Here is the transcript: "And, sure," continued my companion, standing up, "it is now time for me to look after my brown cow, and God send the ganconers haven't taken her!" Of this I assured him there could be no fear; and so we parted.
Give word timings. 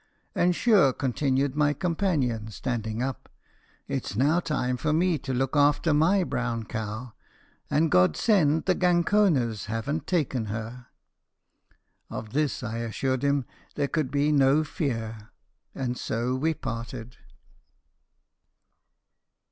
"And, 0.33 0.55
sure," 0.55 0.93
continued 0.93 1.55
my 1.55 1.73
companion, 1.73 2.49
standing 2.49 3.03
up, 3.03 3.29
"it 3.87 4.09
is 4.09 4.17
now 4.17 4.39
time 4.39 4.75
for 4.75 4.91
me 4.91 5.19
to 5.19 5.31
look 5.31 5.55
after 5.55 5.93
my 5.93 6.23
brown 6.23 6.63
cow, 6.65 7.13
and 7.69 7.91
God 7.91 8.17
send 8.17 8.65
the 8.65 8.73
ganconers 8.73 9.65
haven't 9.65 10.07
taken 10.07 10.45
her!" 10.45 10.87
Of 12.09 12.31
this 12.33 12.63
I 12.63 12.77
assured 12.79 13.23
him 13.23 13.45
there 13.75 13.87
could 13.87 14.09
be 14.09 14.31
no 14.31 14.63
fear; 14.63 15.29
and 15.75 15.95
so 15.95 16.33
we 16.33 16.55
parted. 16.55 17.17